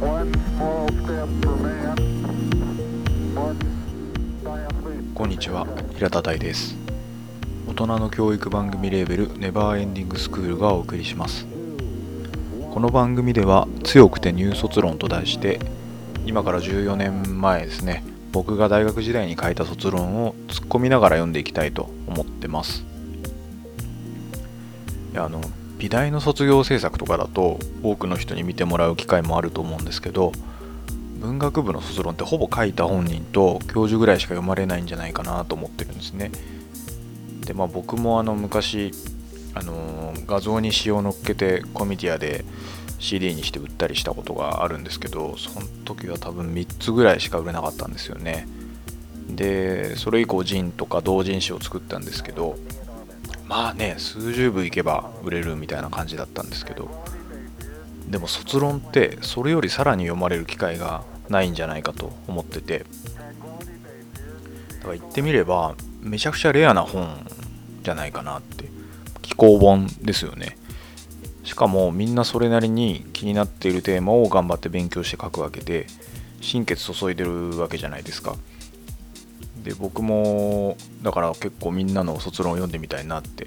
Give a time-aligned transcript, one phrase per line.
[0.00, 0.06] こ
[5.26, 6.74] んにちは平田大です。
[7.68, 11.46] 大人の教育番組レーベルネバーエンディングスクールがお送りします。
[12.72, 15.60] この番組では強くて入卒論と題して
[16.24, 22.86] 今から14年前ですね僕が大学時代に書いた卒論を突っ込みながら読んでいきたいと思ってます。
[25.12, 25.42] いやあの
[25.80, 30.32] 美大の卒業制作とかだと多くの人に見てもらう機会もあると思うんですけど
[31.20, 36.30] 文学部の卒論ってほぼ書いた本人と教授ぐらいしか読まれないんじゃないかなと思ってるんですね。
[37.46, 38.92] でまあ僕もあの昔
[39.54, 42.44] あの画像に詩を乗っけてコミティアで
[42.98, 48.46] CD にして売ったりしたことがあるんですけどその時は多分3つぐらいしか売れなかったんですよね。
[49.28, 52.56] でそれ以降ジンとか同人誌を作ったんですけど
[53.50, 56.88] まあね数十部いけば売れるみたいな感じだったんですけど
[58.08, 62.92] でも卒論ってそれよりさらに読まれる機会がないんじゃないかと思っててだか
[64.92, 67.26] ら言ってみればめちゃくちゃレアな本
[67.82, 68.66] じゃないかなって
[69.20, 70.56] 気候本ですよね。
[71.44, 75.86] しかもみんなそれなりに気になっているテーマを頑張って勉強して書くわけで
[76.40, 78.36] 心血注いでるわけじゃないですか。
[79.62, 83.46] で僕もだから結構みんなの卒論を読んでみたいなって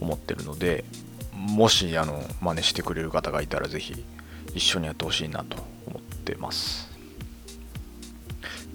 [0.00, 0.84] 思ってるので
[1.32, 4.04] もしあの真似してくれる方がいたら是非
[4.54, 6.88] 一緒にやってほしいなと思ってます。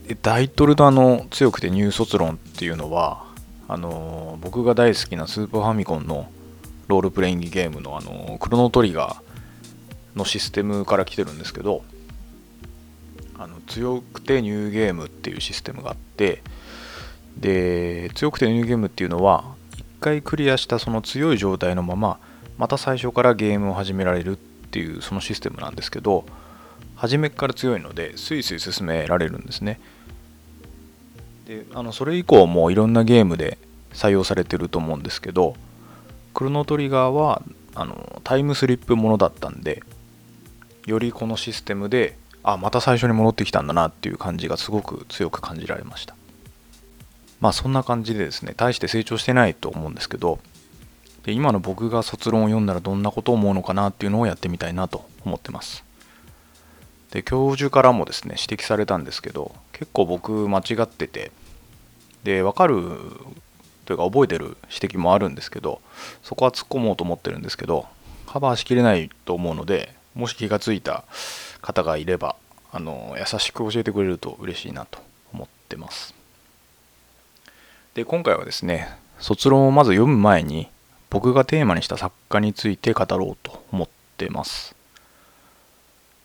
[0.08, 3.24] でタイトルのあの強くて入卒論っていうのは
[3.68, 6.30] あの僕が大好きなスーパーファミコンの
[6.88, 11.84] ロールプレイングゲームのあのクロノトリガーのシステムから来てるんですけど
[13.44, 16.42] あの強くてニューゲームっていうシステムがあって
[17.38, 19.44] で強くてニューゲームっていうのは
[19.76, 22.20] 一回クリアしたその強い状態のまま
[22.58, 24.40] また最初からゲームを始められるっ
[24.72, 26.24] ていうそのシステムなんですけど
[26.96, 29.82] 初めから強いのでスイスイ進められるんですね。
[31.46, 33.58] であのそれ以降もいろんなゲームで
[33.92, 35.56] 採用されてると思うんですけど
[36.34, 37.42] クロノトリガーは
[37.76, 39.84] あのタイムスリップものだったんで
[40.86, 46.16] よりこのシステムであまた最初に戻ってきたんだなっていう感じがすごく強く感じられました。
[47.40, 50.40] まあそんな感じでですね大して成長してないと思うんですけど
[51.24, 55.84] で今の僕が卒論を読んだらどんなことを思うのかなっていうのをやってみたいなと思ってます。
[57.12, 61.32] で教授からもですね指摘されたんですけど結構僕間違ってて
[62.24, 62.82] で分かる
[63.86, 65.82] というか覚えてる指摘もあるんですけど
[66.24, 67.86] そこは突っ込もうと思ってるんですけど
[68.26, 71.04] カバーしきれないと思うのでもし気がついた
[71.62, 72.36] 方がいれば
[72.72, 75.00] あの優しく教えてくれると嬉しいなと
[75.34, 76.14] 思ってます。
[77.94, 80.70] で今回はですね卒論をまず読む前に
[81.10, 84.76] 僕がテーマにした作家について語ろうと思ってます。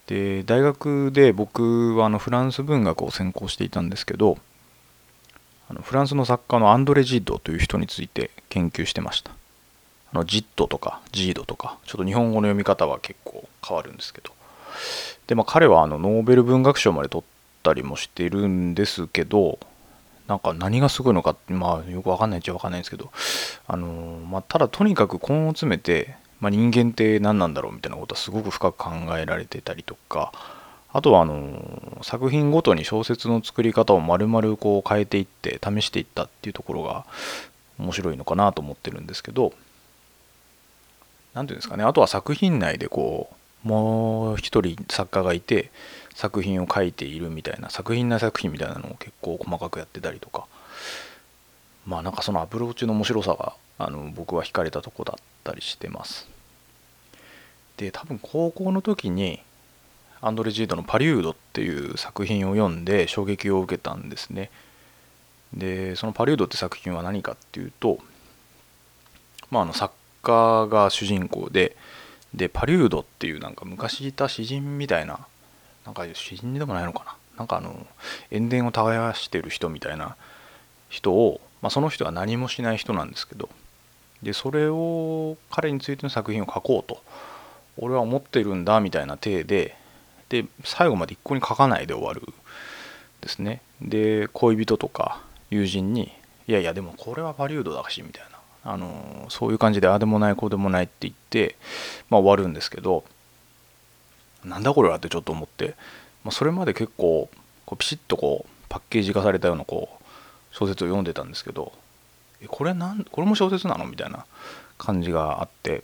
[0.07, 4.39] で大学で僕はあのフランス文学を専攻していたんですけど
[5.69, 9.33] あのフランスの作家のアンドレ・ジッドという人について研究してました。
[10.13, 14.33] あのジッドとかジードとかちょっと日本語の読み方は結構変わるんですけど。
[15.27, 17.25] でまあ彼はあのノーベル文学賞まで取っ
[17.63, 19.59] たりもしてるんですけど
[20.27, 23.11] なんか何がすごいのかまあよくわかんないっちゃわかんないんですけど
[23.67, 30.33] あのまあただとにかく根を詰めて、まあ、人間って何なんだろうみたいなことはすごく深く考えられてたりとか
[30.93, 37.05] あとはあの作品ごとに小説の作り方を丸々こう変えていって試していったっていうところが
[37.79, 39.53] 面白いのかなと思ってるんですけど
[41.39, 41.85] 何ていうんですかね。
[41.85, 43.31] あとは作品内でこ
[43.65, 45.71] うもう一人作家がいて
[46.15, 50.47] 作品を書いているみたいな作品内作品みたいなのを結構細かくやってたりとか。
[51.87, 56.29] まあなんかそのアプローチの面白さがあの僕は惹かれたとこだったりしてます。
[57.79, 59.41] で多分高校の時に
[60.21, 64.51] アンドレ・ジードの「パリュード」っていう作品を読んで衝撃を受けたんですね。
[65.55, 67.99] でその「パリュード」って作品は何かっていうと
[69.51, 69.95] まああの作
[70.29, 71.75] 家が主人公で
[72.35, 75.27] でパリュードっていうなんか昔いた詩人みたいな
[75.87, 77.15] なんか詩人でもないのかな？
[77.39, 77.87] なんかあの
[78.31, 80.17] 塩田を耕してる人みたいな
[80.89, 83.49] 人を、まあ、その人は何もしない人なんですけど
[84.23, 87.01] でそれを彼についての作品を書こうと
[87.77, 89.77] 俺は思ってるんだみたいな体で
[90.29, 92.23] で最後まで一向に書かないで終わる
[93.21, 93.63] ですね。
[93.81, 96.13] で恋人とか友人に
[96.47, 98.38] いやいやでもこれはパリュードだしみたいな。
[98.71, 101.57] あのそういう感じでああでもないこうでもないって言って、
[102.11, 103.03] まあ、終わるんですけど
[104.45, 105.75] なんだこれはってちょっと思って、
[106.23, 107.31] まあ、それまで結構
[107.65, 110.05] こうピシッとこうパッケージ化されたようなこう
[110.53, 111.73] 小説を読んでたんですけど
[112.43, 114.27] えこれなんこれも小説なのみたいな
[114.77, 115.83] 感じがあって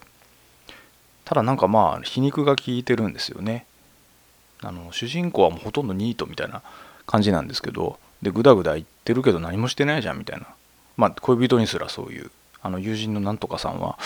[1.25, 3.65] ただなんかまあ皮肉が効いてるんですよね。
[4.61, 6.61] あの主人公はもうほとんどニートみたいな
[7.07, 10.47] 感じなんですけどでグダグダ言ってるけど何もしてないじゃんみたいな。
[10.97, 12.31] まあ恋人にすらそういう
[12.65, 13.99] あの友人のなんとかさんは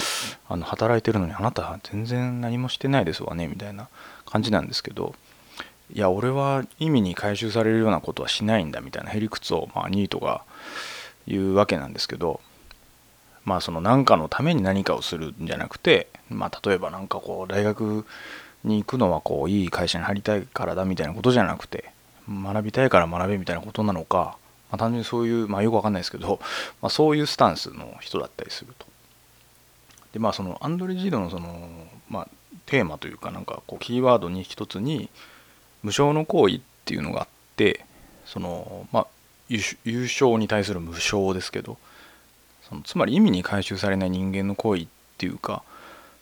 [0.49, 3.87] あの働いてるのにあなた全然何もしてないですわねみたいな
[4.25, 5.15] 感じなんですけど
[5.93, 10.43] いや俺は意味に回収されるようなことはしないんだみたいなへりくつを、まあ、ニートが
[11.25, 12.41] 言うわけなんですけど
[13.45, 18.05] まあその何かのために何かをするんじゃなくてまあ例えば何かこう大学
[18.65, 21.91] に行くのはこういい会社に入りたいからだみたいなことじゃなくて
[22.29, 24.37] 学びたいから学べみたいなことなのか、
[24.71, 26.39] まあ、単純にそういうまあよくわかんないですけど、
[26.81, 28.85] まあ、そういうスタンスの人だったりすると。
[30.13, 31.69] でまあそのアンドレ・ジードのその、
[32.09, 32.27] まあ、
[32.65, 35.09] テーマというかなんかこうキーワードに一つに
[35.83, 37.85] 無償の行為っていうのがあって
[38.25, 39.07] そのまあ
[39.49, 41.77] 優勝に対する無償ですけど
[42.67, 44.87] そのつまり意味に回収されない人間の行為っ
[45.17, 45.63] ていうか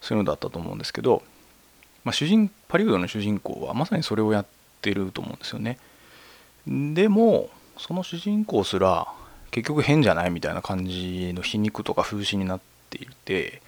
[0.02, 1.24] そういうのだったと思うんですけど、
[2.04, 4.46] まあ、主人パリウドの主人公はまさにそれをやっ
[4.82, 5.78] てると思うんですよね。
[6.68, 7.50] でも
[7.80, 9.08] その主人公すら
[9.52, 12.60] 結局変じゃないみたいな感じの皮肉とか風刺になっ
[12.90, 13.62] ていて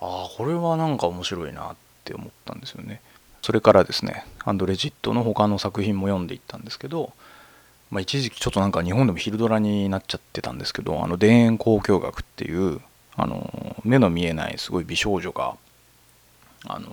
[0.00, 3.00] ああこれはなんか面白いなって思ったんですよね。
[3.42, 7.12] それからですねアンドレジットの他の作品も読んでいったんですけど、
[7.90, 12.80] まあ、一時期ちょっとなんか日本でも昼ドラになっちゃってたんですけどあの田園交響楽っていう
[13.16, 15.56] あの目の見えないすごい美少女が
[16.66, 16.88] あの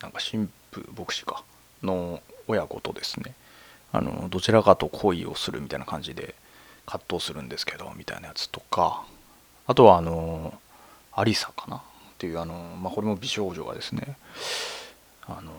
[0.00, 1.42] なんか神父牧師か
[1.82, 3.34] の親子とですね
[3.94, 6.34] あのどちらかと恋をするみたいな感じで
[6.84, 9.04] 葛藤するんですけどみたいなやつとか
[9.68, 10.52] あとはあの
[11.12, 11.76] アリサかな？
[11.76, 11.80] っ
[12.18, 14.16] ていうあの、まあ、これも美少女がですね
[15.28, 15.52] あの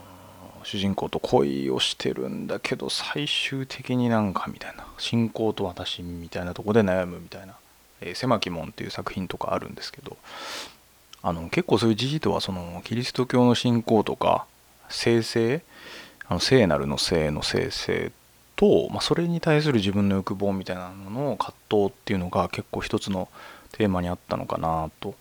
[0.63, 7.55] 主人公と恋をしてるんだけど最終的になんかみたいな信仰と私みたいなとこで悩むみたいな
[8.01, 10.17] 「えー、狭き門」っていう作品とかあるんですけど
[11.21, 14.45] あの結構そういう時事実はそのキリスト教の信仰とか
[14.89, 15.63] 聖聖
[16.27, 18.11] あの聖なるの聖の聖聖
[18.55, 23.27] と、まあ、それに対する自分の欲望みたいなのの葛藤っていうのが結構一つの
[23.71, 25.15] テーマにあったのかなと。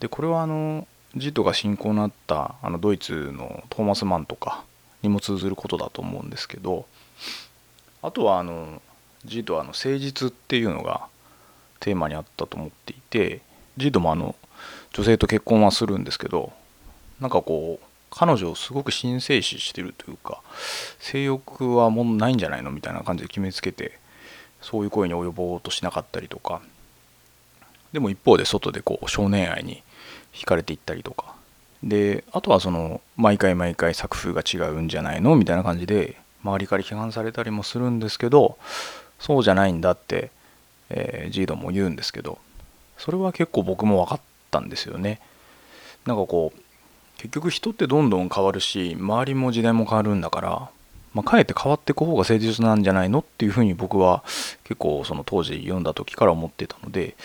[0.00, 4.64] でこれはあのジートが信仰になったあのドイツのトーマス・マンとか
[5.02, 6.86] にも通ずることだと思うんですけど
[8.02, 8.82] あとはあの
[9.24, 11.08] ジートはあの誠実っていうのが
[11.80, 13.40] テーマにあったと思っていて
[13.78, 14.36] ジートもあの
[14.92, 16.52] 女性と結婚はするんですけど
[17.20, 17.85] なんかこう
[18.16, 20.40] 彼女をすごく神聖視してるというか
[20.98, 23.98] 性欲はもうないんじゃないのみたいな感じで決めつけて
[24.62, 26.60] そういう声に及ぼうとしなかったりとか。
[27.92, 29.82] でも一方で外でこう少年愛に
[30.32, 31.34] 惹かれていったりとか。
[31.82, 38.56] であとはその毎回毎回作風が違うんじゃないのみたいな感じで周りから批判されたりもするんですけど
[39.20, 40.30] そうじゃないんだって、
[40.88, 42.38] えー、ジードも言うんですけど
[42.98, 44.20] それは結構僕も分かっ
[44.50, 45.20] たんですよね。
[46.06, 46.60] なんかこう
[47.16, 50.70] 結局人ってどんどん変わるし周りも時代も変わるんだから、
[51.14, 54.22] まあ、かえって変わっていく方が誠実なんじゃないのっていうふうに僕は
[54.64, 57.16] 結構その当時読んだ時から思ってたので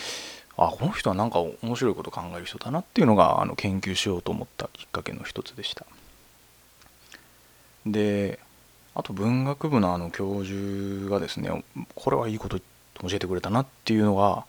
[0.56, 5.86] あこの人はなんか面白いこと考える人だなっていうのがあの研究しようと思ったきっかけの一つでした。
[7.86, 8.38] で
[8.94, 11.64] あと文学部のあの教授がですね
[11.94, 12.64] これはいいこと教
[13.10, 14.44] えてくれたなっていうのが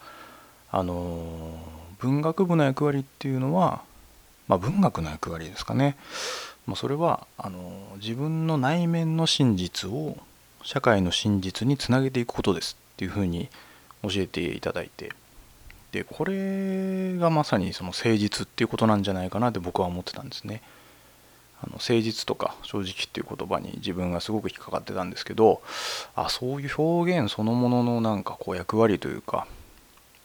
[0.71, 1.57] あの
[1.99, 3.81] 文学部の役割っていうのは、
[4.47, 5.95] まあ、文学の役割ですかね、
[6.67, 10.17] まあ、それはあの自分の内面の真実を
[10.63, 13.49] 社会の真実につなげていくことですっていうふうに
[14.03, 15.11] 教えていただいて。
[15.93, 20.63] でこれがまさにその誠実っていうことなんじゃないかなって僕は思ってたんですね。
[21.61, 25.61] あの誠実とか正直っていう言葉に自分がすごく引っかかってたんですけど
[26.15, 29.47] あそういう表現そのもののなんかこう役割というか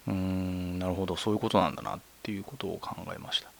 [0.09, 3.51] うーんなるほどそういうことなんだなっていうことを考えました。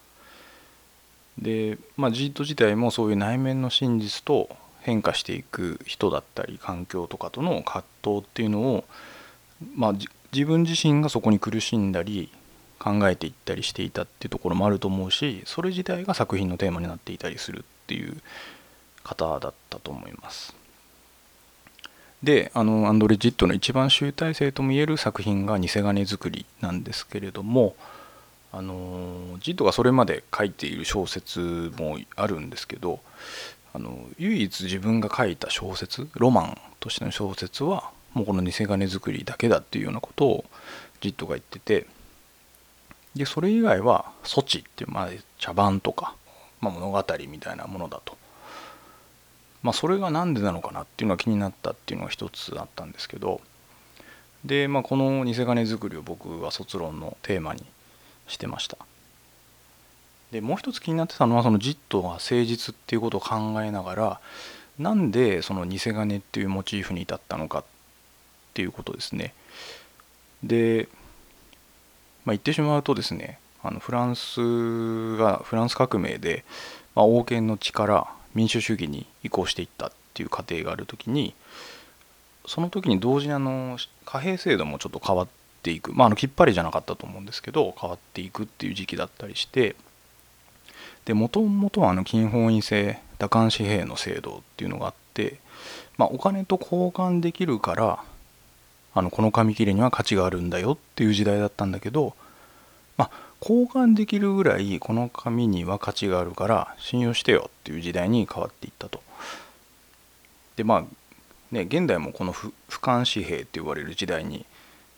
[1.39, 4.49] でまあジート自体もそういう内面の真実と
[4.81, 8.85] 変化していく人だったり環境とかとの葛藤っていうのを
[9.75, 9.93] まあ
[10.33, 12.31] 自分自身がそこに苦しんだり
[12.79, 18.17] 考えていったりしていたっていうところもあると思うしそれ自体が作品のテーマになっていたりするっていう
[19.03, 20.55] 方だったと思います。
[22.23, 27.77] であのアンドレ・ジットの一番集大成ともいえる作品が「偽金作り」なんですけれども
[28.53, 33.01] あのジットがそれまで書いている小説もあるんですけど
[33.75, 40.45] あの唯一自分が書いた小説ロマンとしての小説はもうこの偽金作りだけだっていうようなことを
[41.01, 41.87] ジットが言ってて
[43.15, 46.15] でそれ以外は措置っていう、まあ、茶番とか、
[46.61, 48.17] まあ、物語みたいなものだと。
[49.61, 53.41] まあ、それが何でなのかなっていうのが気になったっていうのが一つあったんですけど
[54.45, 57.65] で、まあ、この偽金作りを僕は卒論のテーマに
[58.29, 58.79] してました
[60.31, 64.21] でもう一つ気になってたのはそのジットが誠実っていうことを考えながら
[64.79, 67.65] なんでその偽金っていうモチーフに至ったのかっ
[68.55, 69.35] ていうことですね。
[70.45, 70.89] で、
[72.25, 76.45] まあ、言ってしまうとですねあのフランスがフランス革命で、
[76.95, 81.35] まあ、王権の力民主主義に移行していったっていう過程がある時に
[82.47, 85.29] その時に同時にあの貨幣制度もちょっと変わっ
[85.69, 89.77] ていくまああのきっぱりじゃなかったと思うんですけど変わっていくっていう時期だったりして
[91.05, 95.39] でもともとはあの金本位制打艦紙幣の制度っていうのがあって、
[95.99, 98.03] まあ、お金と交換できるから
[98.95, 102.15] あのこの紙切れには価値があるんだよっていう時代だったんだけど、
[102.97, 103.11] まあ、
[103.43, 109.03] 交換できるぐらいこの紙には価値があるから信用してよっていう時代に変わっていったと。
[110.57, 110.85] でまあ
[111.53, 114.47] ね現代もこの不瞰紙幣って言われる時代に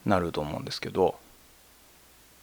[0.06, 1.16] なると思うんですけど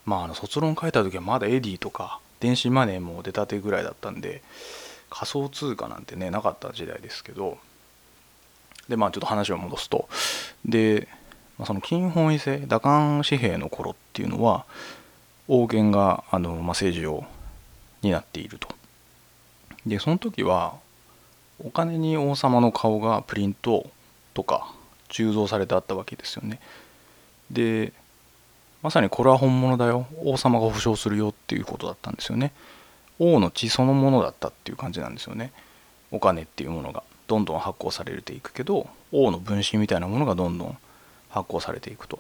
[0.06, 4.42] まああの卒論書いた時はまだエディとか電子マネーも出たてぐらいだったんで
[5.10, 7.58] 仮想通貨なんてねなかった時代ですけど
[8.90, 10.08] でまあちょっと話を戻すと
[10.66, 11.08] で、
[11.58, 14.66] まあ、その金本位制打艦紙幣の頃っていうのは
[15.48, 17.26] 王権があの、まあ、政治を
[18.02, 18.68] 担っていると。
[19.86, 20.76] でその時は
[21.60, 23.90] お金に王様の顔がプリント
[24.34, 24.74] とか
[25.10, 26.60] 鋳造されてあったわけですよね。
[27.52, 27.94] で
[28.82, 30.08] まさにこれは本物だよ。
[30.24, 32.54] 王様が保証するよっていうことだったんですよね。
[33.20, 35.52] 王の血そのものだったっていう感じなんですよね。
[36.12, 37.04] お金っていうものが。
[37.28, 40.78] どんどん発行されていくけど王の分身みたいなものがどんどん
[41.30, 42.20] 発行されていくと。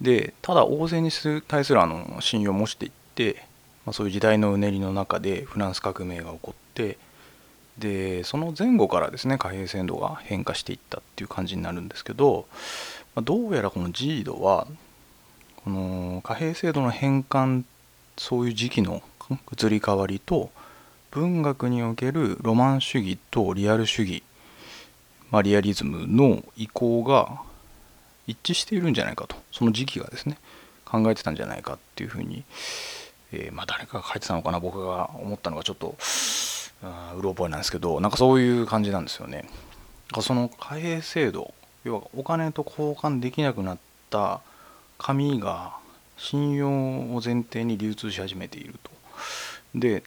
[0.00, 1.10] でただ大勢に
[1.48, 3.44] 対するあの信用を持していって、
[3.86, 6.98] まあ、そういう時代のうねりの中でフランス革命が起こって
[7.78, 12.46] でその前後からですね貨幣制度が変化していったっていう感じになるんですけど、
[13.16, 14.66] まあ、どうやらこのジードは
[15.64, 17.64] この貨幣制度の変換
[18.18, 19.02] そういう時期の
[19.50, 20.50] 移り変わりと
[21.10, 24.22] 文学におけるロマン主義とリアル主義、
[25.30, 27.40] まあ、リアリズムの移行が
[28.26, 30.36] 一致しているんじゃないかとその時期がですね
[30.84, 32.44] 考えてたんじゃないかっていうふうに、
[33.32, 35.96] えー、まあ誰かが書いてたのかな僕が思ったのがちょっと
[37.16, 39.48] うろ覚えなんですけどなんかそういう感じなんですよね。
[40.20, 41.54] その貨幣制度
[41.86, 43.78] 要はお金と交換できなくなっ
[44.10, 44.40] た
[44.98, 45.76] 紙が
[46.16, 48.90] 信用を前提に流通し始めていると。
[49.74, 50.02] で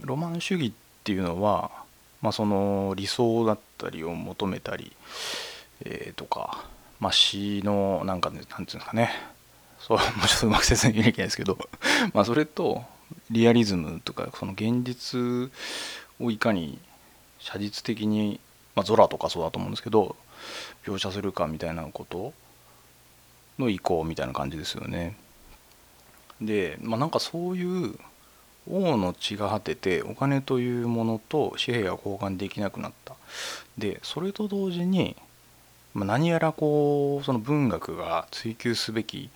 [0.00, 0.72] ロマン主義っ
[1.04, 1.70] ていうのは、
[2.22, 4.92] まあ、その理想だったりを求めたり、
[5.84, 6.64] えー、とか
[7.00, 9.10] まあ、詩のなんかねなんていうんですかね
[9.78, 11.56] そうもうちょっとうまく説明できないですけど
[12.12, 12.84] まあそれと
[13.30, 15.50] リアリズムとかその現実
[16.20, 16.78] をいかに
[17.38, 18.40] 写実的に、
[18.74, 20.16] まあ、空とかそうだと思うんですけど
[20.88, 22.32] 描写するかみたいなこと？
[23.58, 25.16] の意向みたいな感じですよね。
[26.40, 27.98] でまあなんかそういう
[28.70, 33.14] 王の血が果ててお金というものと紙幣が交換できなくなった。
[33.76, 35.16] でそれと同時に
[35.94, 39.30] まあ、何やらこうその文学が追求すべき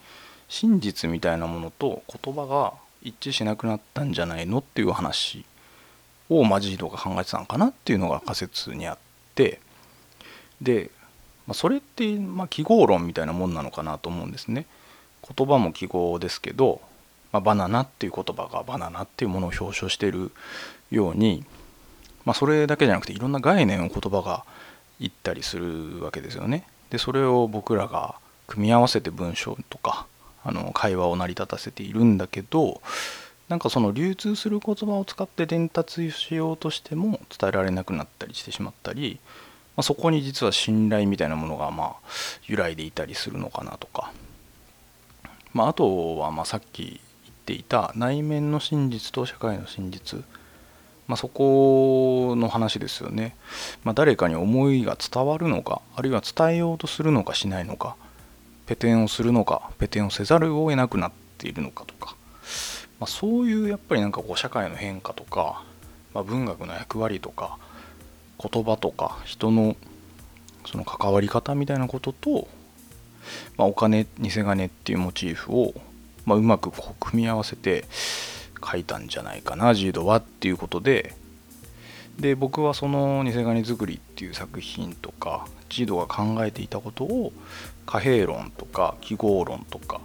[0.49, 5.45] 真実みたいなものと言葉が一致しなくなったんじゃないのっていう話
[6.29, 8.99] をマジードが考えてたのかなっていうのが仮説にあっ
[9.35, 9.61] て
[10.61, 10.91] で、
[11.47, 14.67] まあ、それってまあ記号論みたいなもんなのかなと思うんですね。
[15.37, 16.81] 言葉も記号ですけど、
[17.33, 20.33] まあ、バナナっていう言葉がバナナっていうものを表彰している
[20.91, 21.45] ように、
[22.25, 24.45] まあ、それだけじゃなくていろんな概念を言葉が
[25.01, 26.65] 言ったりするわけですよね。
[26.91, 30.07] でそれを僕らが組み合わせて文章とか
[30.45, 32.83] あの会話を成り立たせているんだけど
[33.49, 39.19] なんかその流通する言葉を使って伝達しようとしても伝えられなくなったりしてしまったり、
[39.77, 41.95] あ、そこに実は信頼みたいなものがまあ
[42.47, 44.13] 揺らいでいたりするのかなとか、
[45.53, 50.23] まあ、あとはまさっき言っていた内面の真実と社会の真実。
[51.09, 53.37] まあ、そこの話ですよね、
[53.85, 57.97] まあ、誰かに思いが伝わるのかあるいは伝えようとするのかしないのか
[58.67, 62.17] ペテンをするのかペテンをせざるを得なくなっているのかとか、
[63.01, 65.65] ま、そういうやっぱりなんかこう社会の変化とか、
[66.15, 67.59] ま、文学の役割とか
[68.43, 69.77] 言葉とか人の
[70.67, 72.49] その関わり方みたいなことと、
[73.57, 75.75] まあ、お金偽金っていうモチーフを、
[76.25, 77.85] まあ、うまくこう組み合わせて
[78.65, 81.15] 書いたんじゃないかなジードはっていうことで
[82.19, 87.33] で僕はその「偽金作り」っていう作品とかジードが考えていたことを
[87.87, 90.01] 貨幣論とか記号論とか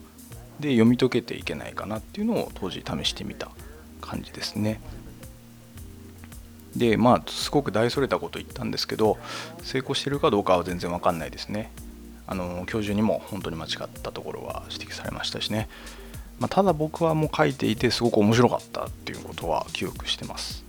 [0.59, 3.51] で読み解けていけないかなっていうのを当時試してみた
[4.01, 4.79] 感じですね。
[6.77, 9.17] でまあすごく大それたこと言ったんですけど
[9.63, 11.71] 成功してるかどうかは全然わかんないですね。
[12.27, 15.69] あの教授にも本当に間違ったところは指摘されましたしね。
[16.39, 20.67] まあ、ただ僕はもう書いていてすごく面白かったっていうことは記憶してます。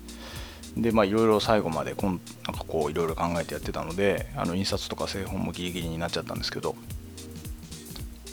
[0.76, 6.76] でまあいろいろ最後までこんなんかこういろいろ考えてやってたのであの印刷とか製本もギリギリになっちゃったんですけど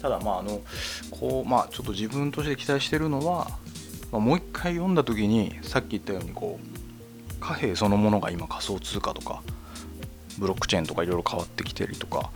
[0.01, 0.61] ただまああの
[1.09, 3.49] こうまあちょっと自分として期待してるのは、
[4.11, 6.74] まあ、もう一回読んだ時にさっき言ったようにこう
[7.45, 9.43] 貨幣そのものが今仮想通貨とか
[10.39, 12.31] ブロックチェーンとかいろいろ変わってきてるとか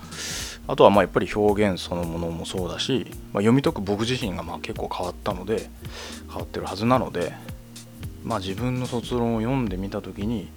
[0.67, 5.69] あとはまあやっぱり表現そのものもそうだし、まあ、読み解く僕自身がまあ結構変わったので
[6.27, 7.33] 変わってるはずなので
[8.23, 10.49] まあ自分の卒論を読んでみた時に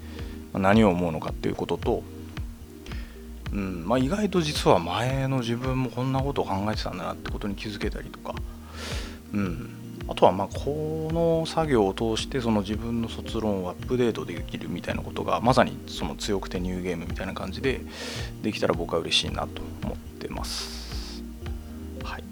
[0.52, 2.02] 何を思うのかっていうことと
[3.52, 8.34] うんまあ、意外と実は前の自分もこんなことを考えてたんだなってことに気づけたりとか、
[9.34, 17.80] うん、あとはまあこの作業を通してその自分の卒論をアップデートできるみたいなことがまさにその強くてニューゲームみたいな感じで
[18.42, 21.22] できたら僕は嬉しいなと思ってます。
[22.02, 22.24] はい、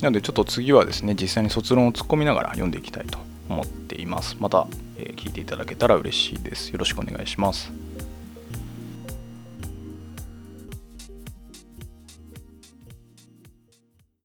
[0.00, 3.18] なのでちょっと次はですね実際に卒論を突っ込みながら読んでいきたいと
[3.48, 4.36] 思っています。
[4.40, 4.66] また、
[4.98, 6.70] え、聞いていただけたら嬉しいです。
[6.70, 7.72] よろしくお願いします。